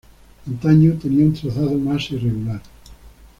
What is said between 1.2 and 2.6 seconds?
un trazado más irregular.